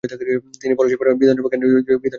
[0.61, 2.09] তিনি পলাশীপাড়া বিধানসভা কেন্দ্রে জয়ী একজন বিধানসভা সদস্য।